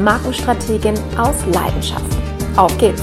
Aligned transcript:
Markenstrategin 0.00 0.94
aus 1.18 1.44
Leidenschaft. 1.52 2.16
Auf 2.56 2.76
geht's! 2.78 3.02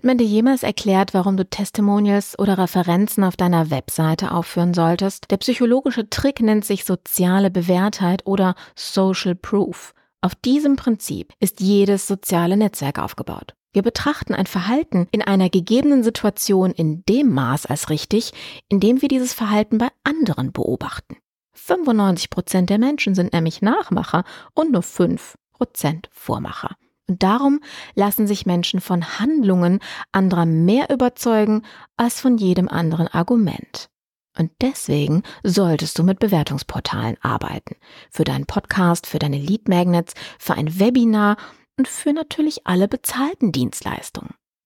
Hat 0.00 0.04
man 0.04 0.16
dir 0.16 0.26
jemals 0.26 0.62
erklärt, 0.62 1.12
warum 1.12 1.36
du 1.36 1.44
Testimonials 1.44 2.38
oder 2.38 2.56
Referenzen 2.56 3.22
auf 3.22 3.36
deiner 3.36 3.70
Webseite 3.70 4.32
aufführen 4.32 4.72
solltest? 4.72 5.30
Der 5.30 5.36
psychologische 5.36 6.08
Trick 6.08 6.40
nennt 6.40 6.64
sich 6.64 6.84
soziale 6.84 7.50
Bewährtheit 7.50 8.26
oder 8.26 8.54
Social 8.74 9.34
Proof. 9.34 9.92
Auf 10.22 10.34
diesem 10.34 10.76
Prinzip 10.76 11.32
ist 11.38 11.60
jedes 11.60 12.06
soziale 12.06 12.56
Netzwerk 12.56 12.98
aufgebaut. 12.98 13.54
Wir 13.72 13.82
betrachten 13.82 14.34
ein 14.34 14.46
Verhalten 14.46 15.06
in 15.12 15.22
einer 15.22 15.48
gegebenen 15.48 16.02
Situation 16.02 16.72
in 16.72 17.04
dem 17.08 17.32
Maß 17.32 17.66
als 17.66 17.88
richtig, 17.88 18.32
in 18.68 18.80
dem 18.80 19.02
wir 19.02 19.08
dieses 19.08 19.32
Verhalten 19.32 19.78
bei 19.78 19.88
anderen 20.02 20.52
beobachten. 20.52 21.16
95 21.60 22.30
Prozent 22.30 22.70
der 22.70 22.78
Menschen 22.78 23.14
sind 23.14 23.32
nämlich 23.32 23.62
Nachmacher 23.62 24.24
und 24.54 24.72
nur 24.72 24.82
5 24.82 25.36
Prozent 25.52 26.08
Vormacher. 26.12 26.76
Und 27.06 27.22
darum 27.22 27.60
lassen 27.94 28.26
sich 28.26 28.46
Menschen 28.46 28.80
von 28.80 29.18
Handlungen 29.18 29.80
anderer 30.12 30.46
mehr 30.46 30.90
überzeugen 30.90 31.62
als 31.96 32.20
von 32.20 32.38
jedem 32.38 32.68
anderen 32.68 33.08
Argument. 33.08 33.90
Und 34.38 34.52
deswegen 34.62 35.22
solltest 35.42 35.98
du 35.98 36.04
mit 36.04 36.18
Bewertungsportalen 36.20 37.16
arbeiten. 37.20 37.76
Für 38.10 38.24
deinen 38.24 38.46
Podcast, 38.46 39.06
für 39.06 39.18
deine 39.18 39.38
Lead 39.38 39.68
Magnets, 39.68 40.14
für 40.38 40.54
ein 40.54 40.78
Webinar 40.78 41.36
und 41.76 41.88
für 41.88 42.12
natürlich 42.12 42.66
alle 42.66 42.86
bezahlten 42.86 43.52
Dienstleistungen. 43.52 44.34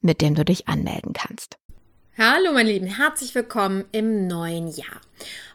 mit 0.00 0.20
dem 0.20 0.34
du 0.34 0.44
dich 0.44 0.68
anmelden 0.68 1.12
kannst. 1.12 1.58
Hallo 2.20 2.52
meine 2.52 2.72
Lieben, 2.72 2.86
herzlich 2.88 3.36
willkommen 3.36 3.84
im 3.92 4.26
neuen 4.26 4.66
Jahr. 4.66 5.00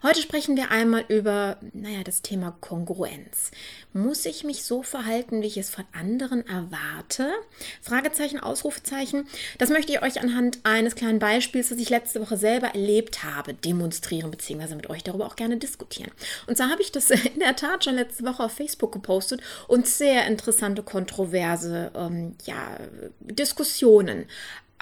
Heute 0.02 0.22
sprechen 0.22 0.56
wir 0.56 0.72
einmal 0.72 1.04
über, 1.10 1.58
naja, 1.74 2.04
das 2.04 2.22
Thema 2.22 2.56
Kongruenz. 2.60 3.52
Muss 3.94 4.26
ich 4.26 4.44
mich 4.44 4.64
so 4.64 4.82
verhalten, 4.82 5.42
wie 5.42 5.48
ich 5.48 5.58
es 5.58 5.70
von 5.70 5.86
anderen 5.94 6.46
erwarte? 6.48 7.32
Fragezeichen, 7.82 8.40
Ausrufezeichen. 8.40 9.28
Das 9.58 9.70
möchte 9.70 9.92
ich 9.92 10.02
euch 10.02 10.22
anhand 10.22 10.60
eines 10.64 10.96
kleinen 10.96 11.20
Beispiels, 11.20 11.70
das 11.70 11.78
ich 11.78 11.90
letzte 11.90 12.22
Woche 12.22 12.38
selber 12.38 12.68
erlebt 12.68 13.24
habe, 13.24 13.54
demonstrieren 13.54 14.32
bzw. 14.32 14.76
mit 14.76 14.90
euch 14.90 15.04
darüber 15.04 15.26
auch 15.26 15.36
gerne 15.36 15.58
diskutieren. 15.58 16.12
Und 16.48 16.58
zwar 16.58 16.70
habe 16.70 16.82
ich 16.82 16.92
das 16.92 17.10
in 17.34 17.40
der 17.40 17.56
Tat 17.56 17.84
schon 17.84 17.96
letzte 17.96 18.26
Woche 18.26 18.44
auf 18.44 18.54
Facebook 18.54 18.92
gepostet 18.92 19.42
und 19.68 19.88
sehr 19.88 20.28
interessante, 20.28 20.84
kontroverse 20.84 21.92
ähm, 21.96 22.36
ja, 22.46 22.78
Diskussionen 23.20 24.26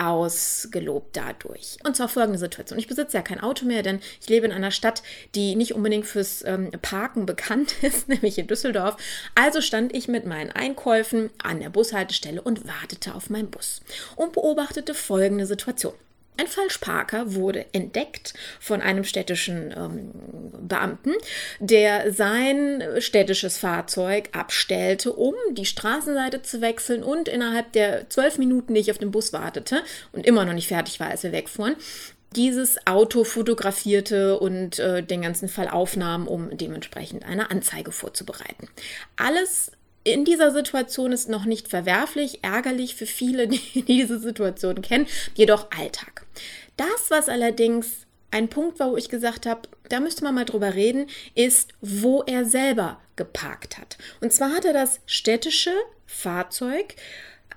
ausgelobt 0.01 1.15
dadurch. 1.15 1.77
Und 1.83 1.95
zwar 1.95 2.09
folgende 2.09 2.39
Situation. 2.39 2.79
Ich 2.79 2.87
besitze 2.87 3.17
ja 3.17 3.21
kein 3.21 3.39
Auto 3.39 3.65
mehr, 3.65 3.83
denn 3.83 3.99
ich 4.19 4.27
lebe 4.27 4.47
in 4.47 4.51
einer 4.51 4.71
Stadt, 4.71 5.03
die 5.35 5.55
nicht 5.55 5.75
unbedingt 5.75 6.07
fürs 6.07 6.43
ähm, 6.43 6.71
Parken 6.81 7.27
bekannt 7.27 7.75
ist, 7.83 8.09
nämlich 8.09 8.37
in 8.39 8.47
Düsseldorf. 8.47 8.97
Also 9.35 9.61
stand 9.61 9.95
ich 9.95 10.07
mit 10.07 10.25
meinen 10.25 10.51
Einkäufen 10.51 11.29
an 11.43 11.59
der 11.59 11.69
Bushaltestelle 11.69 12.41
und 12.41 12.67
wartete 12.67 13.13
auf 13.13 13.29
meinen 13.29 13.51
Bus 13.51 13.81
und 14.15 14.33
beobachtete 14.33 14.95
folgende 14.95 15.45
Situation. 15.45 15.93
Ein 16.37 16.47
Falschparker 16.47 17.35
wurde 17.35 17.65
entdeckt 17.73 18.33
von 18.59 18.81
einem 18.81 19.03
städtischen 19.03 19.73
ähm, 19.77 20.11
Beamten, 20.67 21.13
der 21.59 22.13
sein 22.13 22.83
städtisches 22.99 23.57
Fahrzeug 23.57 24.29
abstellte, 24.31 25.13
um 25.13 25.35
die 25.51 25.65
Straßenseite 25.65 26.41
zu 26.41 26.61
wechseln 26.61 27.03
und 27.03 27.27
innerhalb 27.27 27.73
der 27.73 28.09
zwölf 28.09 28.37
Minuten, 28.37 28.73
die 28.73 28.81
ich 28.81 28.91
auf 28.91 28.97
den 28.97 29.11
Bus 29.11 29.33
wartete 29.33 29.83
und 30.13 30.25
immer 30.25 30.45
noch 30.45 30.53
nicht 30.53 30.67
fertig 30.67 30.99
war, 30.99 31.09
als 31.09 31.23
wir 31.23 31.31
wegfuhren, 31.31 31.75
dieses 32.35 32.87
Auto 32.87 33.23
fotografierte 33.23 34.39
und 34.39 34.79
äh, 34.79 35.03
den 35.03 35.21
ganzen 35.21 35.49
Fall 35.49 35.67
aufnahm, 35.67 36.27
um 36.27 36.55
dementsprechend 36.57 37.25
eine 37.25 37.51
Anzeige 37.51 37.91
vorzubereiten. 37.91 38.69
Alles 39.17 39.71
in 40.03 40.25
dieser 40.25 40.51
Situation 40.51 41.11
ist 41.11 41.29
noch 41.29 41.45
nicht 41.45 41.67
verwerflich, 41.67 42.43
ärgerlich 42.43 42.95
für 42.95 43.05
viele, 43.05 43.47
die 43.47 43.83
diese 43.83 44.19
Situation 44.19 44.81
kennen, 44.81 45.07
jedoch 45.35 45.67
Alltag. 45.77 46.25
Das, 46.77 47.09
was 47.09 47.29
allerdings 47.29 48.07
ein 48.31 48.47
Punkt 48.47 48.79
war, 48.79 48.91
wo 48.91 48.97
ich 48.97 49.09
gesagt 49.09 49.45
habe, 49.45 49.61
da 49.89 49.99
müsste 49.99 50.23
man 50.23 50.33
mal 50.33 50.45
drüber 50.45 50.73
reden, 50.73 51.07
ist, 51.35 51.73
wo 51.81 52.23
er 52.23 52.45
selber 52.45 52.99
geparkt 53.17 53.77
hat. 53.77 53.97
Und 54.21 54.31
zwar 54.31 54.53
hat 54.55 54.65
er 54.65 54.73
das 54.73 55.01
städtische 55.05 55.73
Fahrzeug 56.07 56.95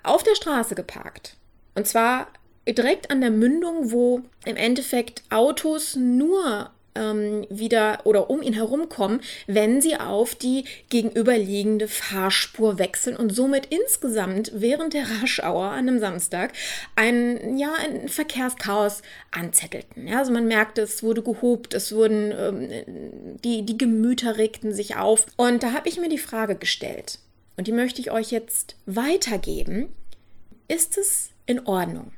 auf 0.02 0.24
der 0.24 0.34
Straße 0.34 0.74
geparkt. 0.74 1.36
Und 1.74 1.86
zwar 1.86 2.26
direkt 2.66 3.10
an 3.10 3.20
der 3.20 3.30
Mündung, 3.30 3.92
wo 3.92 4.22
im 4.44 4.56
Endeffekt 4.56 5.22
Autos 5.30 5.96
nur 5.96 6.70
ähm, 6.94 7.46
wieder 7.50 8.00
oder 8.04 8.30
um 8.30 8.42
ihn 8.42 8.52
herum 8.52 8.88
kommen, 8.88 9.20
wenn 9.46 9.80
sie 9.80 9.96
auf 9.96 10.34
die 10.34 10.64
gegenüberliegende 10.90 11.88
Fahrspur 11.88 12.78
wechseln 12.78 13.16
und 13.16 13.34
somit 13.34 13.66
insgesamt 13.66 14.52
während 14.54 14.94
der 14.94 15.06
Raschauer 15.20 15.70
an 15.70 15.88
einem 15.88 15.98
Samstag 15.98 16.52
ein, 16.96 17.58
ja, 17.58 17.72
ein 17.74 18.08
Verkehrschaos 18.08 19.02
anzettelten. 19.30 20.06
Ja, 20.06 20.18
also 20.18 20.32
man 20.32 20.46
merkte, 20.46 20.82
es 20.82 21.02
wurde 21.02 21.22
gehobt, 21.22 21.74
es 21.74 21.94
wurden, 21.94 22.32
ähm, 22.32 23.38
die, 23.44 23.64
die 23.64 23.78
Gemüter 23.78 24.38
regten 24.38 24.72
sich 24.72 24.96
auf. 24.96 25.26
Und 25.36 25.62
da 25.62 25.72
habe 25.72 25.88
ich 25.88 25.98
mir 25.98 26.08
die 26.08 26.18
Frage 26.18 26.56
gestellt, 26.56 27.18
und 27.56 27.66
die 27.68 27.72
möchte 27.72 28.00
ich 28.00 28.10
euch 28.10 28.30
jetzt 28.32 28.76
weitergeben. 28.86 29.88
Ist 30.66 30.98
es 30.98 31.30
in 31.46 31.66
Ordnung, 31.66 32.12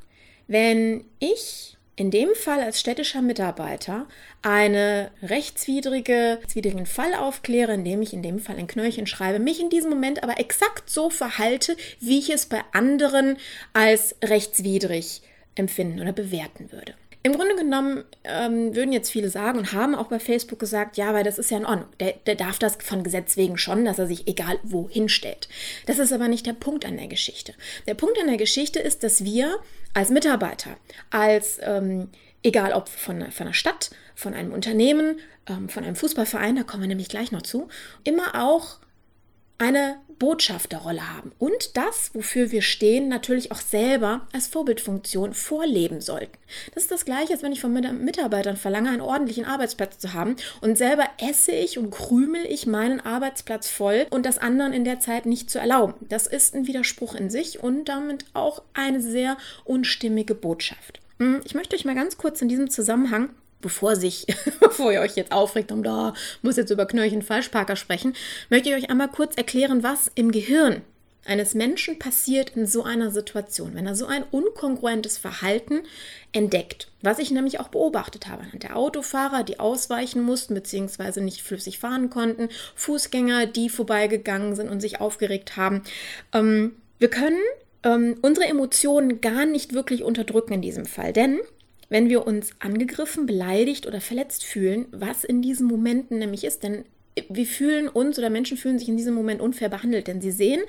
wenn 0.47 1.05
ich 1.19 1.76
in 1.97 2.11
dem 2.11 2.35
Fall 2.35 2.61
als 2.61 2.79
städtischer 2.79 3.23
Mitarbeiter 3.23 4.07
eine 4.43 5.11
rechtswidrige, 5.23 6.39
rechtswidrigen 6.43 6.85
Fall 6.85 7.15
aufkläre, 7.15 7.73
indem 7.73 8.03
ich 8.03 8.13
in 8.13 8.23
dem 8.23 8.39
Fall 8.39 8.57
ein 8.57 8.67
Knöllchen 8.67 9.07
schreibe, 9.07 9.39
mich 9.39 9.61
in 9.61 9.71
diesem 9.71 9.91
Moment 9.91 10.23
aber 10.23 10.39
exakt 10.39 10.91
so 10.91 11.09
verhalte, 11.09 11.75
wie 11.99 12.19
ich 12.19 12.29
es 12.29 12.47
bei 12.47 12.61
anderen 12.73 13.39
als 13.73 14.15
rechtswidrig 14.23 15.23
empfinden 15.55 16.01
oder 16.01 16.13
bewerten 16.13 16.71
würde. 16.71 16.95
Im 17.27 17.33
Grunde 17.33 17.57
genommen 17.57 18.05
ähm, 18.23 18.77
würden 18.77 18.93
jetzt 18.93 19.11
viele 19.11 19.31
sagen 19.31 19.59
und 19.59 19.73
haben 19.73 19.97
auch 19.97 20.07
bei 20.07 20.21
Facebook 20.21 20.61
gesagt, 20.61 20.97
ja, 20.97 21.13
weil 21.13 21.25
das 21.25 21.41
ist 21.41 21.51
ja 21.51 21.57
in 21.57 21.67
Ordnung. 21.67 21.89
Der, 21.99 22.13
der 22.25 22.37
darf 22.37 22.61
das 22.61 22.79
von 22.81 23.03
Gesetz 23.03 23.37
wegen 23.37 23.59
schon, 23.59 23.85
dass 23.85 23.99
er 23.99 24.07
sich 24.07 24.29
egal 24.29 24.61
wohin 24.63 25.09
stellt. 25.09 25.49
Das 25.87 25.99
ist 25.99 26.13
aber 26.13 26.29
nicht 26.29 26.47
der 26.47 26.53
Punkt 26.53 26.85
an 26.85 26.97
der 26.97 27.09
Geschichte. 27.09 27.53
Der 27.89 27.95
Punkt 27.95 28.17
an 28.21 28.29
der 28.29 28.37
Geschichte 28.37 28.79
ist, 28.79 29.03
dass 29.03 29.25
wir 29.25 29.59
als 29.93 30.11
Mitarbeiter, 30.11 30.77
als 31.11 31.59
ähm, 31.63 32.11
egal 32.45 32.73
ob 32.73 32.89
von, 32.89 33.33
von 33.33 33.47
einer 33.47 33.55
Stadt, 33.55 33.91
von 34.15 34.33
einem 34.33 34.53
Unternehmen, 34.53 35.19
ähm, 35.49 35.69
von 35.69 35.83
einem 35.83 35.97
Fußballverein, 35.97 36.55
da 36.55 36.63
kommen 36.63 36.85
wir 36.85 36.89
nämlich 36.89 37.09
gleich 37.09 37.33
noch 37.33 37.43
zu, 37.43 37.67
immer 38.05 38.41
auch 38.41 38.79
eine 39.59 39.97
Botschafterrolle 40.19 41.15
haben 41.15 41.33
und 41.39 41.77
das, 41.77 42.11
wofür 42.15 42.51
wir 42.51 42.63
stehen, 42.63 43.09
natürlich 43.09 43.53
auch 43.53 43.61
selber 43.61 44.27
als 44.33 44.47
Vorbildfunktion 44.47 45.35
vorleben 45.35 46.01
sollten. 46.01 46.39
Das 46.75 46.85
ist 46.85 46.93
das 46.93 47.05
Gleiche, 47.05 47.35
als 47.35 47.43
wenn 47.43 47.53
ich 47.53 47.61
von 47.61 47.73
Mitarbeitern 47.73 48.57
verlange, 48.57 48.91
einen 48.91 49.03
ordentlichen 49.03 49.45
Arbeitsplatz 49.45 49.99
zu 49.99 50.15
haben 50.15 50.37
und 50.63 50.79
selber 50.79 51.05
esse 51.19 51.53
ich 51.53 51.79
und 51.79 51.91
krümel 51.91 52.47
ich 52.47 52.67
meinen 52.67 53.01
Arbeitsplatz 53.01 53.69
voll 53.69 54.07
und 54.11 54.25
das 54.25 54.39
anderen 54.39 54.73
in 54.73 54.85
der 54.85 55.01
Zeit 55.01 55.27
nicht 55.27 55.51
zu 55.51 55.59
erlauben. 55.59 55.95
Das 56.09 56.27
ist 56.27 56.55
ein 56.55 56.67
Widerspruch 56.67 57.15
in 57.15 57.29
sich 57.29 57.63
und 57.63 57.87
damit 57.87 58.25
auch 58.33 58.63
eine 58.73 59.03
sehr 59.03 59.37
unstimmige 59.65 60.35
Botschaft. 60.35 61.01
Hm, 61.19 61.41
ich 61.45 61.55
möchte 61.55 61.77
euch 61.77 61.85
mal 61.85 61.95
ganz 61.95 62.17
kurz 62.17 62.41
in 62.41 62.49
diesem 62.49 62.71
Zusammenhang 62.71 63.31
bevor 63.61 63.97
sich, 63.97 64.27
bevor 64.61 64.93
ihr 64.93 65.01
euch 65.01 65.17
jetzt 65.17 65.33
aufregt 65.33 65.73
und 65.73 65.83
da 65.83 66.15
muss 66.43 66.57
jetzt 66.57 66.71
über 66.71 66.87
Knöllchen 66.87 67.23
Falschparker 67.23 67.77
sprechen, 67.77 68.15
möchte 68.51 68.69
ich 68.69 68.75
euch 68.75 68.91
einmal 68.91 69.09
kurz 69.09 69.37
erklären, 69.37 69.83
was 69.83 70.11
im 70.15 70.33
Gehirn 70.33 70.83
eines 71.27 71.55
Menschen 71.55 71.99
passiert 71.99 72.51
in 72.57 72.67
so 72.67 72.85
einer 72.85 73.11
Situation, 73.11 73.75
wenn 73.75 73.87
er 73.87 73.95
so 73.95 74.07
ein 74.07 74.25
unkongruentes 74.31 75.19
Verhalten 75.19 75.83
entdeckt. 76.33 76.89
Was 77.03 77.19
ich 77.19 77.31
nämlich 77.31 77.61
auch 77.61 77.69
beobachtet 77.69 78.29
habe 78.29 78.45
der 78.55 78.77
Autofahrer, 78.77 79.43
die 79.43 79.61
ausweichen 79.61 80.23
mussten 80.23 80.55
bzw. 80.55 81.21
nicht 81.21 81.43
flüssig 81.43 81.79
fahren 81.79 82.11
konnten, 82.11 82.49
Fußgänger, 82.75 83.47
die 83.47 83.69
vorbeigegangen 83.69 84.55
sind 84.55 84.69
und 84.69 84.81
sich 84.81 85.01
aufgeregt 85.01 85.57
haben. 85.57 85.83
Ähm, 86.33 86.77
wir 86.99 87.09
können 87.09 87.41
ähm, 87.83 88.17
unsere 88.23 88.47
Emotionen 88.47 89.21
gar 89.21 89.47
nicht 89.47 89.75
wirklich 89.75 90.03
unterdrücken 90.03 90.55
in 90.55 90.63
diesem 90.63 90.87
Fall, 90.87 91.13
denn 91.13 91.41
wenn 91.89 92.09
wir 92.09 92.27
uns 92.27 92.51
angegriffen, 92.59 93.27
beleidigt 93.27 93.87
oder 93.87 94.01
verletzt 94.01 94.45
fühlen, 94.45 94.87
was 94.91 95.25
in 95.25 95.43
diesen 95.43 95.67
Momenten 95.67 96.19
nämlich 96.19 96.45
ist, 96.45 96.63
denn 96.63 96.85
wir 97.29 97.47
fühlen 97.47 97.89
uns 97.89 98.19
oder 98.19 98.31
Menschen 98.31 98.57
fühlen 98.57 98.79
sich 98.79 98.89
in 98.89 98.97
diesem 98.97 99.15
Moment 99.15 99.41
unfair 99.41 99.69
behandelt, 99.69 100.07
denn 100.07 100.21
sie 100.21 100.31
sehen 100.31 100.61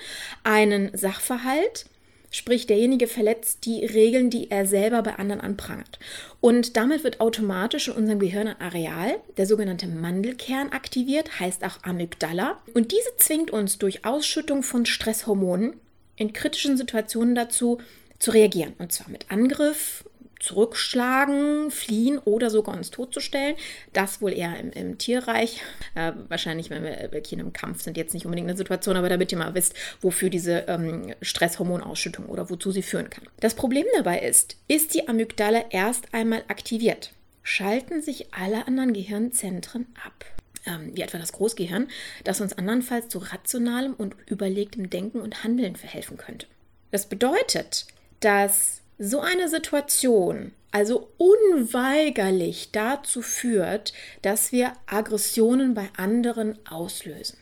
einen 0.44 0.96
Sachverhalt, 0.96 1.86
sprich 2.32 2.68
derjenige 2.68 3.08
verletzt 3.08 3.66
die 3.66 3.86
Regeln, 3.86 4.30
die 4.30 4.50
er 4.50 4.66
selber 4.66 5.02
bei 5.02 5.16
anderen 5.16 5.42
anprangert. 5.42 6.00
Und 6.40 6.78
damit 6.78 7.04
wird 7.04 7.20
automatisch 7.20 7.88
in 7.88 7.96
unserem 7.96 8.20
Gehirn 8.20 8.48
ein 8.48 8.62
Areal, 8.62 9.18
der 9.38 9.46
sogenannte 9.46 9.88
Mandelkern, 9.88 10.70
aktiviert, 10.70 11.40
heißt 11.40 11.64
auch 11.66 11.84
Amygdala. 11.84 12.62
Und 12.74 12.92
diese 12.92 13.16
zwingt 13.18 13.52
uns 13.52 13.78
durch 13.78 14.06
Ausschüttung 14.06 14.64
von 14.64 14.86
Stresshormonen 14.86 15.74
in 16.16 16.34
kritischen 16.34 16.78
Situationen 16.78 17.36
dazu, 17.36 17.80
zu 18.20 18.32
reagieren. 18.32 18.74
Und 18.80 18.92
zwar 18.92 19.10
mit 19.10 19.30
Angriff, 19.30 20.04
zurückschlagen, 20.40 21.72
fliehen 21.72 22.20
oder 22.20 22.50
sogar 22.50 22.76
uns 22.76 22.92
totzustellen. 22.92 23.56
Das 23.94 24.22
wohl 24.22 24.34
eher 24.34 24.60
im, 24.60 24.72
im 24.72 24.98
Tierreich. 24.98 25.62
Äh, 25.96 26.14
wahrscheinlich, 26.28 26.70
wenn 26.70 26.84
wir 26.84 27.12
wirklich 27.12 27.34
in 27.34 27.40
einem 27.40 27.54
Kampf 27.54 27.82
sind, 27.82 27.98
jetzt 27.98 28.14
nicht 28.14 28.26
unbedingt 28.26 28.48
eine 28.48 28.58
Situation, 28.58 28.98
aber 28.98 29.10
damit 29.10 29.32
ihr 29.32 29.38
mal 29.38 29.56
wisst, 29.56 29.74
wofür 30.02 30.30
diese 30.30 30.66
ähm, 30.68 31.14
Stresshormonausschüttung 31.22 32.28
oder 32.28 32.50
wozu 32.50 32.72
sie 32.72 32.84
führen 32.84 33.10
kann. 33.10 33.26
Das 33.40 33.56
Problem 33.56 33.86
dabei 33.96 34.20
ist, 34.20 34.58
ist 34.68 34.94
die 34.94 35.08
Amygdala 35.08 35.66
erst 35.70 36.14
einmal 36.14 36.44
aktiviert, 36.48 37.14
schalten 37.44 38.02
sich 38.02 38.34
alle 38.34 38.68
anderen 38.68 38.94
Gehirnzentren 38.94 39.88
ab 40.06 40.26
ähm, 40.68 40.92
wie 40.94 41.02
etwa 41.02 41.18
das 41.18 41.32
Großgehirn, 41.32 41.88
das 42.24 42.42
uns 42.42 42.54
andernfalls 42.54 43.08
zu 43.08 43.20
rationalem 43.20 43.94
und 43.94 44.16
überlegtem 44.28 44.90
Denken 44.90 45.22
und 45.22 45.44
Handeln 45.44 45.76
verhelfen 45.76 46.18
könnte. 46.18 46.46
Das 46.92 47.08
bedeutet, 47.08 47.88
dass 48.20 48.82
so 48.98 49.20
eine 49.20 49.50
Situation 49.50 50.54
also 50.72 51.10
unweigerlich 51.18 52.72
dazu 52.72 53.22
führt, 53.22 53.94
dass 54.22 54.52
wir 54.52 54.74
Aggressionen 54.86 55.74
bei 55.74 55.90
anderen 55.98 56.60
auslösen. 56.68 57.38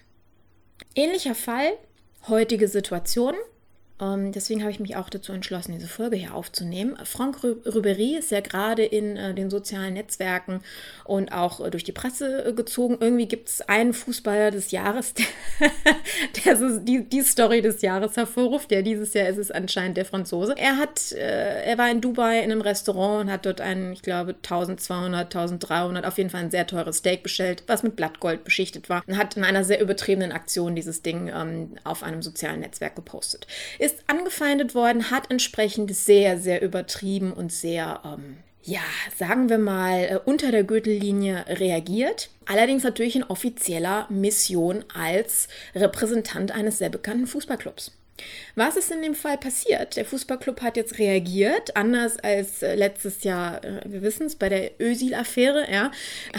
Ähnlicher 0.95 1.35
Fall, 1.35 1.73
heutige 2.27 2.67
Situation, 2.67 3.35
deswegen 3.97 4.61
habe 4.61 4.71
ich 4.71 4.81
mich 4.81 4.97
auch 4.97 5.09
dazu 5.09 5.31
entschlossen, 5.31 5.71
diese 5.71 5.87
Folge 5.87 6.17
hier 6.17 6.35
aufzunehmen. 6.35 6.97
Franck 7.05 7.37
Ribéry 7.43 8.17
ist 8.17 8.29
ja 8.29 8.41
gerade 8.41 8.83
in 8.83 9.15
äh, 9.15 9.33
den 9.33 9.49
sozialen 9.49 9.93
Netzwerken 9.93 10.59
und 11.05 11.31
auch 11.31 11.65
äh, 11.65 11.69
durch 11.69 11.85
die 11.85 11.93
Presse 11.93 12.45
äh, 12.45 12.53
gezogen. 12.53 12.97
Irgendwie 12.99 13.27
gibt 13.27 13.47
es 13.47 13.61
einen 13.61 13.93
Fußballer 13.93 14.51
des 14.51 14.71
Jahres, 14.71 15.13
der, 16.45 16.55
der 16.57 16.79
die, 16.79 17.05
die, 17.05 17.21
Story 17.21 17.61
des 17.61 17.81
Jahres 17.81 18.17
hervorruft. 18.17 18.69
Der 18.69 18.81
dieses 18.81 19.13
Jahr 19.13 19.29
ist 19.29 19.37
es 19.37 19.49
anscheinend 19.49 19.95
der 19.95 20.05
Franzose. 20.05 20.55
Er 20.57 20.77
hat, 20.77 21.13
er 21.13 21.77
war 21.77 21.89
in 21.89 22.01
Dubai 22.01 22.39
in 22.39 22.51
einem 22.51 22.61
Restaurant 22.61 23.25
und 23.25 23.31
hat 23.31 23.45
dort 23.45 23.61
ein, 23.61 23.93
ich 23.93 24.01
glaube, 24.01 24.35
1200, 24.35 25.33
1300, 25.33 26.05
auf 26.05 26.17
jeden 26.17 26.29
Fall 26.29 26.41
ein 26.41 26.51
sehr 26.51 26.67
teures 26.67 26.97
Steak 26.97 27.23
bestellt, 27.23 27.63
was 27.67 27.83
mit 27.83 27.95
Blattgold 27.95 28.43
beschichtet 28.43 28.89
war 28.89 29.03
und 29.07 29.17
hat 29.17 29.37
in 29.37 29.43
einer 29.43 29.63
sehr 29.63 29.79
übertriebenen 29.79 30.31
Aktion 30.31 30.75
dieses 30.75 31.01
Ding 31.01 31.31
ähm, 31.33 31.77
auf 31.83 32.03
einem 32.03 32.21
sozialen 32.21 32.59
Netzwerk 32.59 32.95
gepostet 32.95 33.47
ist 33.85 34.03
angefeindet 34.07 34.75
worden, 34.75 35.11
hat 35.11 35.31
entsprechend 35.31 35.95
sehr, 35.95 36.37
sehr 36.39 36.61
übertrieben 36.61 37.31
und 37.31 37.51
sehr, 37.51 38.01
ähm, 38.03 38.37
ja, 38.63 38.81
sagen 39.15 39.49
wir 39.49 39.59
mal, 39.59 39.99
äh, 40.03 40.19
unter 40.25 40.51
der 40.51 40.63
Gürtellinie 40.63 41.45
reagiert. 41.47 42.29
Allerdings 42.45 42.83
natürlich 42.83 43.15
in 43.15 43.23
offizieller 43.23 44.07
Mission 44.09 44.83
als 44.93 45.47
Repräsentant 45.75 46.51
eines 46.51 46.79
sehr 46.79 46.89
bekannten 46.89 47.27
Fußballclubs. 47.27 47.91
Was 48.55 48.77
ist 48.77 48.91
in 48.91 49.01
dem 49.01 49.15
Fall 49.15 49.37
passiert? 49.37 49.97
Der 49.97 50.05
Fußballclub 50.05 50.61
hat 50.61 50.77
jetzt 50.77 50.97
reagiert, 50.97 51.75
anders 51.75 52.17
als 52.17 52.63
äh, 52.63 52.75
letztes 52.75 53.23
Jahr, 53.23 53.63
äh, 53.63 53.81
wir 53.85 54.01
wissen 54.01 54.27
es, 54.27 54.35
bei 54.35 54.47
der 54.47 54.79
Ösil-Affäre, 54.79 55.69
ja, 55.69 55.91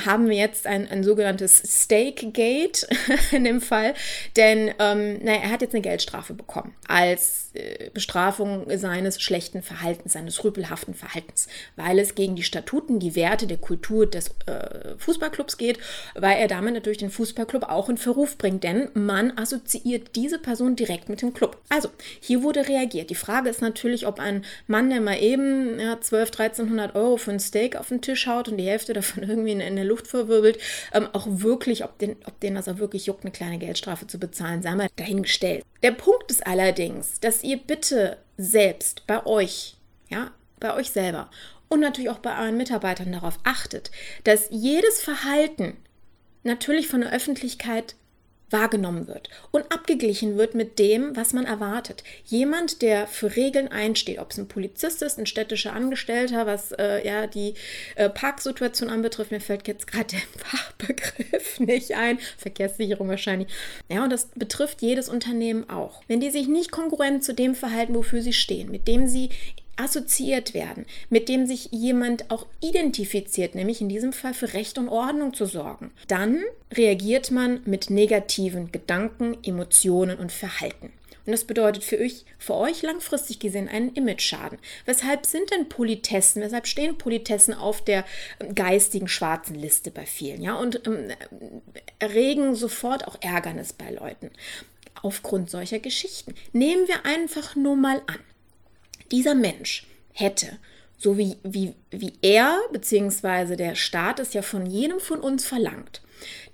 haben 0.07 0.29
wir 0.29 0.37
jetzt 0.37 0.67
ein, 0.67 0.89
ein 0.89 1.05
sogenanntes 1.05 1.83
Stake-Gate 1.83 2.87
in 3.33 3.45
dem 3.45 3.61
Fall, 3.61 3.95
denn 4.37 4.73
ähm, 4.79 5.23
naja, 5.23 5.43
er 5.43 5.51
hat 5.51 5.61
jetzt 5.61 5.75
eine 5.75 5.83
Geldstrafe 5.83 6.33
bekommen 6.33 6.75
als 6.89 7.46
Bestrafung 7.93 8.67
seines 8.77 9.21
schlechten 9.21 9.63
Verhaltens, 9.63 10.13
seines 10.13 10.45
rüpelhaften 10.45 10.95
Verhaltens, 10.95 11.49
weil 11.77 11.99
es 11.99 12.15
gegen 12.15 12.37
die 12.37 12.43
Statuten, 12.43 12.99
die 12.99 13.15
Werte 13.15 13.47
der 13.47 13.57
Kultur 13.57 14.07
des 14.07 14.35
äh, 14.47 14.97
Fußballclubs 14.99 15.57
geht, 15.57 15.79
weil 16.15 16.39
er 16.39 16.49
damit 16.49 16.75
natürlich 16.75 16.99
den 16.99 17.11
Fußballclub 17.11 17.65
auch 17.65 17.89
in 17.89 17.97
Verruf 17.97 18.39
bringt, 18.39 18.65
denn 18.65 18.89
man 18.95 19.37
assoziiert 19.37 20.17
diese 20.17 20.39
Person 20.39 20.77
direkt 20.77 21.09
mit 21.09 21.23
dem 21.23 21.35
Club. 21.35 21.59
Also, 21.69 21.89
hier 22.21 22.43
wurde 22.43 22.69
reagiert. 22.69 23.11
Die 23.11 23.15
Frage 23.15 23.49
ist 23.49 23.63
natürlich, 23.63 24.07
ob 24.07 24.21
ein 24.21 24.45
Mann, 24.67 24.91
der 24.91 25.01
mal 25.01 25.21
eben 25.21 25.79
ja, 25.79 26.01
12, 26.01 26.31
1300 26.31 26.95
Euro 26.95 27.17
für 27.17 27.31
ein 27.31 27.41
Steak 27.41 27.77
auf 27.77 27.89
den 27.89 28.03
Tisch 28.03 28.27
haut 28.27 28.49
und 28.49 28.57
die 28.57 28.67
Hälfte 28.67 28.93
davon 28.93 29.23
irgendwie 29.29 29.53
in, 29.53 29.61
in 29.61 29.77
der 29.77 29.85
Luft 29.85 30.07
verwirbelt, 30.07 30.59
ähm, 30.93 31.09
auch 31.13 31.27
wirklich, 31.29 31.85
ob 31.85 31.99
den, 31.99 32.17
ob 32.27 32.39
den 32.41 32.55
das 32.55 32.69
auch 32.69 32.79
wirklich 32.79 33.07
juckt, 33.07 33.25
eine 33.25 33.33
kleine 33.33 33.59
Geldstrafe 33.59 34.07
zu 34.07 34.19
bezahlen, 34.19 34.63
sei 34.63 34.75
mal 34.75 34.89
dahingestellt. 34.97 35.65
Der 35.83 35.93
Punkt 35.93 36.31
ist 36.31 36.47
allerdings, 36.47 37.21
dass 37.21 37.45
ihr 37.47 37.59
bitte 37.59 38.19
selbst 38.37 39.07
bei 39.07 39.25
euch, 39.25 39.77
ja, 40.09 40.33
bei 40.61 40.75
euch 40.75 40.91
selber 40.91 41.31
und 41.69 41.81
natürlich 41.81 42.11
auch 42.11 42.19
bei 42.19 42.39
euren 42.39 42.57
Mitarbeitern 42.57 43.13
darauf 43.13 43.39
achtet, 43.45 43.91
dass 44.25 44.49
jedes 44.51 45.01
Verhalten 45.03 45.77
natürlich 46.43 46.89
von 46.89 47.01
der 47.01 47.13
Öffentlichkeit 47.13 47.95
wahrgenommen 48.51 49.09
wird 49.09 49.29
und 49.51 49.73
abgeglichen 49.73 50.37
wird 50.37 50.55
mit 50.55 50.79
dem, 50.79 51.17
was 51.17 51.33
man 51.33 51.47
erwartet. 51.47 52.05
Jemand, 52.25 52.81
der 52.81 53.07
für 53.07 53.35
Regeln 53.35 53.69
einsteht, 53.69 54.19
ob 54.19 54.31
es 54.31 54.39
ein 54.39 54.49
Polizist 54.49 55.03
ist, 55.03 55.19
ein 55.19 55.27
städtischer 55.27 55.73
Angestellter, 55.73 56.47
was 56.47 56.73
äh, 56.73 57.05
ja 57.07 57.27
die 57.27 57.55
äh, 57.97 58.09
Parksituation 58.09 58.89
anbetrifft, 58.89 59.33
mir 59.33 59.41
fällt 59.41 59.67
jetzt 59.67 59.87
gerade 59.87 60.07
der 60.07 60.21
Fachbegriff 60.39 61.61
nicht 61.61 61.95
ein, 61.95 62.19
Verkehrssicherung 62.39 63.09
wahrscheinlich. 63.09 63.49
Ja, 63.89 64.05
und 64.05 64.11
das 64.11 64.29
betrifft 64.35 64.81
jedes 64.81 65.09
Unternehmen 65.09 65.69
auch. 65.69 66.03
Wenn 66.07 66.21
die 66.21 66.31
sich 66.31 66.47
nicht 66.47 66.71
konkurrent 66.71 67.25
zu 67.25 67.35
dem 67.35 67.55
verhalten, 67.55 67.95
wofür 67.95 68.23
sie 68.23 68.33
stehen, 68.33 68.71
mit 68.71 68.87
dem 68.87 69.09
sie 69.09 69.31
assoziiert 69.77 70.55
werden, 70.55 70.87
mit 71.11 71.29
dem 71.29 71.47
sich 71.47 71.69
jemand 71.71 72.31
auch 72.31 72.47
identifiziert, 72.61 73.55
nämlich 73.55 73.81
in 73.81 73.89
diesem 73.89 74.13
Fall 74.13 74.35
für 74.35 74.53
Recht 74.55 74.79
und 74.79 74.89
Ordnung 74.89 75.35
zu 75.35 75.47
sorgen, 75.47 75.91
dann 76.09 76.43
reagiert 76.73 77.31
man 77.31 77.61
mit 77.65 77.91
negativen 77.91 78.73
Gedanken, 78.73 79.37
Emotionen 79.43 80.19
und 80.19 80.33
Verhalten. 80.33 80.93
Und 81.27 81.33
das 81.33 81.45
bedeutet 81.45 81.83
für 81.83 81.99
euch, 81.99 82.25
für 82.39 82.55
euch 82.55 82.83
langfristig 82.83 83.41
gesehen 83.41 83.69
einen 83.69 83.93
Image-Schaden. 83.95 84.59
Weshalb 84.85 85.27
sind 85.27 85.51
denn 85.51 85.69
Politessen, 85.69 86.41
weshalb 86.41 86.69
stehen 86.69 86.99
Politessen 86.99 87.53
auf 87.53 87.83
der 87.83 88.05
ähm, 88.39 88.55
geistigen 88.55 89.09
schwarzen 89.09 89.57
Liste 89.57 89.91
bei 89.91 90.07
vielen, 90.07 90.41
ja, 90.41 90.55
und 90.55 90.87
ähm, 90.87 91.09
erregen 91.99 92.55
sofort 92.55 93.09
auch 93.09 93.17
Ärgernis 93.21 93.73
bei 93.73 93.91
Leuten. 93.91 94.31
Aufgrund 95.03 95.51
solcher 95.51 95.81
Geschichten. 95.81 96.35
Nehmen 96.53 96.87
wir 96.87 97.05
einfach 97.05 97.57
nur 97.57 97.77
mal 97.77 98.01
an. 98.07 98.21
Dieser 99.11 99.35
Mensch 99.35 99.87
hätte, 100.13 100.59
so 100.99 101.19
wie, 101.19 101.37
wie, 101.43 101.75
wie 101.91 102.15
er 102.23 102.59
bzw. 102.73 103.57
der 103.57 103.75
Staat 103.75 104.21
es 104.21 104.33
ja 104.33 104.43
von 104.43 104.67
jedem 104.67 105.01
von 105.01 105.21
uns 105.21 105.45
verlangt, 105.45 106.03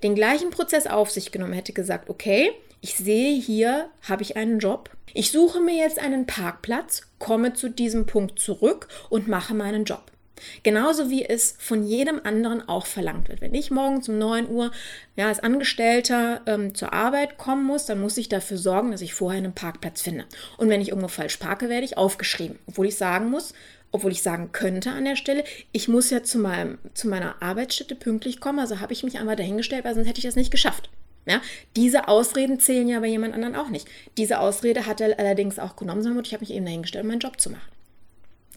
den 0.03 0.15
gleichen 0.15 0.49
Prozess 0.49 0.87
auf 0.87 1.09
sich 1.09 1.31
genommen, 1.31 1.53
hätte 1.53 1.73
gesagt, 1.73 2.09
okay, 2.09 2.51
ich 2.81 2.95
sehe 2.95 3.39
hier, 3.39 3.89
habe 4.01 4.23
ich 4.23 4.35
einen 4.35 4.59
Job. 4.59 4.89
Ich 5.13 5.31
suche 5.31 5.61
mir 5.61 5.75
jetzt 5.75 5.99
einen 5.99 6.25
Parkplatz, 6.25 7.03
komme 7.17 7.53
zu 7.53 7.69
diesem 7.69 8.05
Punkt 8.05 8.39
zurück 8.39 8.89
und 9.09 9.27
mache 9.27 9.53
meinen 9.53 9.85
Job. 9.85 10.11
Genauso 10.63 11.09
wie 11.09 11.25
es 11.25 11.55
von 11.59 11.83
jedem 11.83 12.21
anderen 12.23 12.67
auch 12.67 12.85
verlangt 12.85 13.29
wird. 13.29 13.41
Wenn 13.41 13.53
ich 13.53 13.71
morgens 13.71 14.09
um 14.09 14.17
9 14.17 14.49
Uhr 14.49 14.71
ja, 15.15 15.27
als 15.27 15.39
Angestellter 15.39 16.41
ähm, 16.45 16.75
zur 16.75 16.93
Arbeit 16.93 17.37
kommen 17.37 17.65
muss, 17.65 17.85
dann 17.85 18.01
muss 18.01 18.17
ich 18.17 18.29
dafür 18.29 18.57
sorgen, 18.57 18.91
dass 18.91 19.01
ich 19.01 19.13
vorher 19.13 19.37
einen 19.37 19.53
Parkplatz 19.53 20.01
finde. 20.01 20.25
Und 20.57 20.69
wenn 20.69 20.81
ich 20.81 20.89
irgendwo 20.89 21.07
falsch 21.07 21.37
parke, 21.37 21.69
werde 21.69 21.85
ich 21.85 21.97
aufgeschrieben. 21.97 22.59
Obwohl 22.67 22.87
ich 22.87 22.97
sagen 22.97 23.29
muss, 23.29 23.53
obwohl 23.91 24.11
ich 24.11 24.23
sagen 24.23 24.51
könnte 24.51 24.91
an 24.91 25.05
der 25.05 25.15
Stelle, 25.15 25.43
ich 25.71 25.87
muss 25.87 26.09
ja 26.09 26.23
zu, 26.23 26.39
meinem, 26.39 26.79
zu 26.93 27.07
meiner 27.07 27.41
Arbeitsstätte 27.41 27.95
pünktlich 27.95 28.39
kommen, 28.39 28.59
also 28.59 28.79
habe 28.79 28.91
ich 28.91 29.03
mich 29.03 29.19
einfach 29.19 29.35
dahingestellt, 29.35 29.85
weil 29.85 29.93
sonst 29.93 30.07
hätte 30.07 30.19
ich 30.19 30.25
das 30.25 30.35
nicht 30.35 30.51
geschafft. 30.51 30.89
Ja, 31.25 31.41
diese 31.77 32.09
Ausreden 32.09 32.59
zählen 32.59 32.89
ja 32.89 32.99
bei 32.99 33.07
jemand 33.07 33.33
anderen 33.33 33.55
auch 33.55 33.69
nicht. 33.69 33.87
Diese 34.17 34.39
Ausrede 34.39 34.87
hat 34.87 34.99
er 34.99 35.17
allerdings 35.17 35.57
auch 35.57 35.77
genommen, 35.77 36.01
sondern 36.01 36.25
ich 36.25 36.33
habe 36.33 36.41
mich 36.41 36.51
eben 36.51 36.65
dahingestellt, 36.65 37.03
um 37.03 37.09
meinen 37.09 37.19
Job 37.19 37.39
zu 37.39 37.49
machen. 37.49 37.72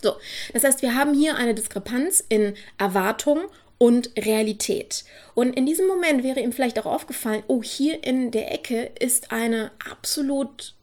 So, 0.03 0.17
das 0.53 0.65
heißt, 0.65 0.83
wir 0.83 0.95
haben 0.95 1.15
hier 1.15 1.37
eine 1.37 1.55
Diskrepanz 1.55 2.23
in 2.29 2.55
Erwartung 2.79 3.43
und 3.79 4.11
Realität. 4.17 5.05
Und 5.35 5.55
in 5.55 5.67
diesem 5.67 5.87
Moment 5.87 6.23
wäre 6.23 6.41
ihm 6.41 6.53
vielleicht 6.53 6.79
auch 6.79 6.87
aufgefallen, 6.87 7.43
oh, 7.47 7.63
hier 7.63 8.05
in 8.05 8.31
der 8.31 8.53
Ecke 8.53 8.91
ist 8.99 9.33
eine 9.33 9.71
absolut 9.91 10.75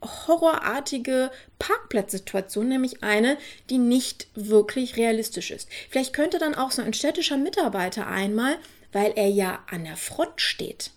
horrorartige 0.00 1.30
Parkplatzsituation, 1.58 2.68
nämlich 2.68 3.02
eine, 3.02 3.36
die 3.68 3.78
nicht 3.78 4.28
wirklich 4.34 4.96
realistisch 4.96 5.50
ist. 5.50 5.68
Vielleicht 5.90 6.12
könnte 6.12 6.38
dann 6.38 6.54
auch 6.54 6.70
so 6.70 6.82
ein 6.82 6.94
städtischer 6.94 7.36
Mitarbeiter 7.36 8.06
einmal, 8.06 8.58
weil 8.92 9.12
er 9.16 9.28
ja 9.28 9.64
an 9.68 9.84
der 9.84 9.96
Front 9.96 10.40
steht, 10.40 10.92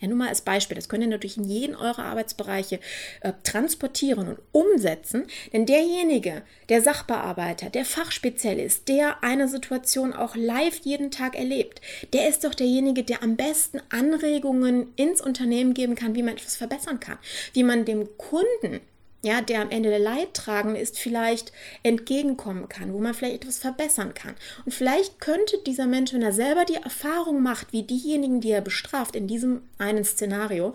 ja, 0.00 0.08
nur 0.08 0.18
mal 0.18 0.28
als 0.28 0.42
Beispiel, 0.42 0.74
das 0.74 0.88
könnt 0.88 1.02
ihr 1.02 1.08
natürlich 1.08 1.36
in 1.36 1.44
jeden 1.44 1.76
eurer 1.76 2.04
Arbeitsbereiche 2.04 2.80
äh, 3.20 3.32
transportieren 3.42 4.28
und 4.28 4.38
umsetzen, 4.52 5.26
denn 5.52 5.66
derjenige, 5.66 6.42
der 6.68 6.82
Sachbearbeiter, 6.82 7.70
der 7.70 7.84
Fachspezialist, 7.84 8.88
der 8.88 9.22
eine 9.22 9.48
Situation 9.48 10.12
auch 10.12 10.36
live 10.36 10.80
jeden 10.82 11.10
Tag 11.10 11.36
erlebt, 11.36 11.80
der 12.12 12.28
ist 12.28 12.44
doch 12.44 12.54
derjenige, 12.54 13.04
der 13.04 13.22
am 13.22 13.36
besten 13.36 13.80
Anregungen 13.90 14.92
ins 14.96 15.20
Unternehmen 15.20 15.74
geben 15.74 15.94
kann, 15.94 16.14
wie 16.14 16.22
man 16.22 16.34
etwas 16.34 16.56
verbessern 16.56 17.00
kann, 17.00 17.18
wie 17.52 17.62
man 17.62 17.84
dem 17.84 18.08
Kunden 18.18 18.80
ja, 19.24 19.40
der 19.40 19.62
am 19.62 19.70
Ende 19.70 19.88
der 19.88 19.98
Leidtragende 19.98 20.80
ist, 20.80 20.98
vielleicht 20.98 21.52
entgegenkommen 21.82 22.68
kann, 22.68 22.92
wo 22.92 22.98
man 22.98 23.14
vielleicht 23.14 23.36
etwas 23.36 23.58
verbessern 23.58 24.14
kann. 24.14 24.34
Und 24.64 24.72
vielleicht 24.72 25.20
könnte 25.20 25.58
dieser 25.66 25.86
Mensch, 25.86 26.12
wenn 26.12 26.22
er 26.22 26.32
selber 26.32 26.64
die 26.64 26.74
Erfahrung 26.74 27.42
macht, 27.42 27.72
wie 27.72 27.82
diejenigen, 27.82 28.40
die 28.40 28.50
er 28.50 28.60
bestraft, 28.60 29.16
in 29.16 29.26
diesem 29.26 29.62
einen 29.78 30.04
Szenario, 30.04 30.74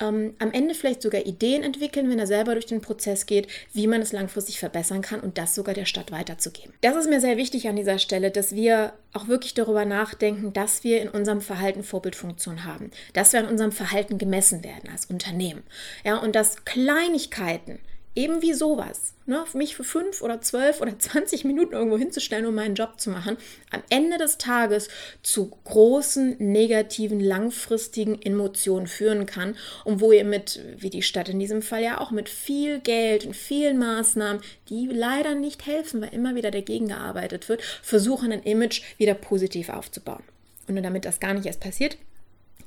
ähm, 0.00 0.34
am 0.38 0.52
Ende 0.52 0.74
vielleicht 0.74 1.02
sogar 1.02 1.26
Ideen 1.26 1.62
entwickeln, 1.62 2.10
wenn 2.10 2.18
er 2.18 2.26
selber 2.26 2.52
durch 2.52 2.66
den 2.66 2.80
Prozess 2.80 3.26
geht, 3.26 3.48
wie 3.72 3.86
man 3.86 4.02
es 4.02 4.12
langfristig 4.12 4.58
verbessern 4.58 5.02
kann 5.02 5.20
und 5.20 5.38
das 5.38 5.54
sogar 5.54 5.74
der 5.74 5.84
Stadt 5.84 6.12
weiterzugeben. 6.12 6.72
Das 6.80 6.96
ist 6.96 7.08
mir 7.08 7.20
sehr 7.20 7.36
wichtig 7.36 7.68
an 7.68 7.76
dieser 7.76 7.98
Stelle, 7.98 8.30
dass 8.30 8.54
wir 8.54 8.92
auch 9.12 9.28
wirklich 9.28 9.54
darüber 9.54 9.84
nachdenken, 9.84 10.52
dass 10.52 10.84
wir 10.84 11.00
in 11.00 11.08
unserem 11.08 11.40
Verhalten 11.40 11.82
Vorbildfunktion 11.82 12.64
haben, 12.64 12.90
dass 13.12 13.32
wir 13.32 13.40
an 13.40 13.48
unserem 13.48 13.72
Verhalten 13.72 14.18
gemessen 14.18 14.62
werden 14.64 14.90
als 14.90 15.06
Unternehmen. 15.06 15.62
Ja, 16.04 16.18
und 16.18 16.34
dass 16.34 16.64
Kleinigkeiten, 16.64 17.78
Eben 18.16 18.40
wie 18.40 18.54
sowas. 18.54 19.12
Ne, 19.26 19.44
mich 19.54 19.76
für 19.76 19.84
fünf 19.84 20.22
oder 20.22 20.40
zwölf 20.40 20.80
oder 20.80 20.98
zwanzig 21.00 21.44
Minuten 21.44 21.74
irgendwo 21.74 21.98
hinzustellen, 21.98 22.46
um 22.46 22.54
meinen 22.54 22.74
Job 22.74 22.98
zu 22.98 23.10
machen, 23.10 23.36
am 23.70 23.82
Ende 23.90 24.18
des 24.18 24.38
Tages 24.38 24.88
zu 25.22 25.50
großen, 25.64 26.36
negativen, 26.38 27.20
langfristigen 27.20 28.20
Emotionen 28.22 28.86
führen 28.86 29.26
kann 29.26 29.56
und 29.84 30.00
wo 30.00 30.12
ihr 30.12 30.24
mit, 30.24 30.60
wie 30.78 30.90
die 30.90 31.02
Stadt 31.02 31.28
in 31.28 31.40
diesem 31.40 31.60
Fall 31.60 31.82
ja 31.82 32.00
auch, 32.00 32.10
mit 32.10 32.28
viel 32.28 32.80
Geld 32.80 33.26
und 33.26 33.36
vielen 33.36 33.78
Maßnahmen, 33.78 34.40
die 34.70 34.86
leider 34.86 35.34
nicht 35.34 35.66
helfen, 35.66 36.00
weil 36.00 36.14
immer 36.14 36.34
wieder 36.34 36.50
dagegen 36.50 36.88
gearbeitet 36.88 37.48
wird, 37.48 37.62
versuchen, 37.82 38.32
ein 38.32 38.44
Image 38.44 38.82
wieder 38.96 39.14
positiv 39.14 39.68
aufzubauen. 39.68 40.22
Und 40.68 40.82
damit 40.82 41.04
das 41.04 41.20
gar 41.20 41.34
nicht 41.34 41.46
erst 41.46 41.60
passiert, 41.60 41.98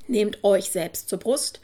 nehmt 0.08 0.44
euch 0.44 0.70
selbst 0.70 1.10
zur 1.10 1.20
Brust, 1.20 1.62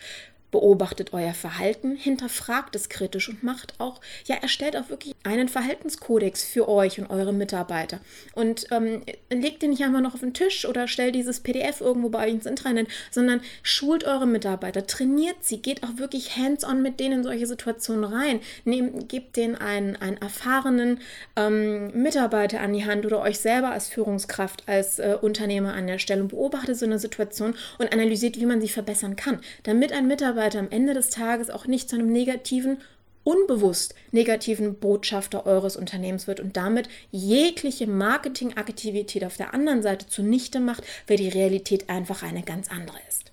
beobachtet 0.55 1.11
euer 1.11 1.33
Verhalten, 1.33 1.97
hinterfragt 1.97 2.77
es 2.77 2.87
kritisch 2.87 3.27
und 3.27 3.43
macht 3.43 3.73
auch, 3.77 3.99
ja, 4.23 4.37
erstellt 4.37 4.77
auch 4.77 4.87
wirklich 4.87 5.13
einen 5.25 5.49
Verhaltenskodex 5.49 6.45
für 6.45 6.69
euch 6.69 6.97
und 6.97 7.09
eure 7.09 7.33
Mitarbeiter. 7.33 7.99
Und 8.35 8.67
ähm, 8.71 9.01
legt 9.29 9.61
den 9.61 9.71
nicht 9.71 9.83
einfach 9.83 9.99
noch 9.99 10.13
auf 10.13 10.21
den 10.21 10.33
Tisch 10.33 10.65
oder 10.65 10.87
stellt 10.87 11.13
dieses 11.13 11.41
PDF 11.41 11.81
irgendwo 11.81 12.07
bei 12.07 12.25
euch 12.25 12.35
ins 12.35 12.45
Intranet, 12.45 12.87
sondern 13.11 13.41
schult 13.63 14.05
eure 14.05 14.25
Mitarbeiter, 14.25 14.87
trainiert 14.87 15.35
sie, 15.41 15.61
geht 15.61 15.83
auch 15.83 15.97
wirklich 15.97 16.37
hands-on 16.37 16.81
mit 16.81 17.01
denen 17.01 17.15
in 17.19 17.23
solche 17.23 17.47
Situationen 17.47 18.05
rein. 18.05 18.39
Nehmt, 18.63 19.09
gebt 19.09 19.35
denen 19.35 19.55
einen, 19.55 19.97
einen 19.97 20.15
erfahrenen 20.15 21.01
ähm, 21.35 21.91
Mitarbeiter 22.01 22.61
an 22.61 22.71
die 22.71 22.85
Hand 22.85 23.05
oder 23.05 23.19
euch 23.19 23.39
selber 23.39 23.71
als 23.71 23.89
Führungskraft, 23.89 24.63
als 24.67 24.99
äh, 24.99 25.17
Unternehmer 25.21 25.73
an 25.73 25.87
der 25.87 25.99
Stelle 25.99 26.21
und 26.21 26.29
beobachtet 26.29 26.77
so 26.77 26.85
eine 26.85 26.97
Situation 26.97 27.55
und 27.77 27.91
analysiert, 27.91 28.39
wie 28.39 28.45
man 28.45 28.61
sie 28.61 28.69
verbessern 28.69 29.17
kann, 29.17 29.41
damit 29.63 29.91
ein 29.91 30.07
Mitarbeiter 30.07 30.44
Mitarbeiter 30.45 30.59
am 30.59 30.71
Ende 30.71 30.93
des 30.93 31.09
Tages 31.09 31.49
auch 31.49 31.65
nicht 31.65 31.89
zu 31.89 31.95
einem 31.95 32.11
negativen, 32.11 32.77
unbewusst 33.23 33.95
negativen 34.11 34.75
Botschafter 34.75 35.45
eures 35.45 35.75
Unternehmens 35.75 36.27
wird 36.27 36.39
und 36.39 36.55
damit 36.55 36.87
jegliche 37.11 37.87
Marketingaktivität 37.87 39.25
auf 39.25 39.37
der 39.37 39.53
anderen 39.53 39.81
Seite 39.81 40.07
zunichte 40.07 40.59
macht, 40.59 40.83
weil 41.07 41.17
die 41.17 41.29
Realität 41.29 41.89
einfach 41.89 42.21
eine 42.21 42.43
ganz 42.43 42.69
andere 42.69 42.97
ist. 43.09 43.31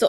So, 0.00 0.08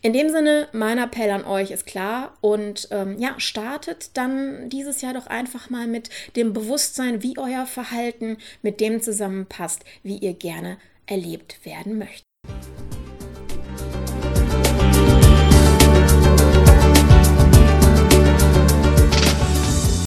in 0.00 0.12
dem 0.12 0.30
Sinne, 0.30 0.68
mein 0.72 0.98
Appell 0.98 1.30
an 1.30 1.44
euch 1.44 1.70
ist 1.70 1.86
klar 1.86 2.36
und 2.40 2.88
ähm, 2.90 3.18
ja, 3.18 3.34
startet 3.38 4.16
dann 4.16 4.68
dieses 4.68 5.00
Jahr 5.00 5.14
doch 5.14 5.28
einfach 5.28 5.70
mal 5.70 5.86
mit 5.86 6.10
dem 6.34 6.52
Bewusstsein, 6.52 7.22
wie 7.22 7.38
euer 7.38 7.66
Verhalten 7.66 8.38
mit 8.62 8.80
dem 8.80 9.00
zusammenpasst, 9.00 9.84
wie 10.02 10.18
ihr 10.18 10.34
gerne 10.34 10.76
erlebt 11.06 11.64
werden 11.64 11.98
möchtet. 11.98 12.24